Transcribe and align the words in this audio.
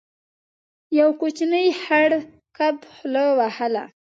يو 0.99 1.09
کوچنی 1.19 1.65
خړ 1.81 2.09
کب 2.57 2.77
خوله 2.93 3.25
وهله. 3.39 3.83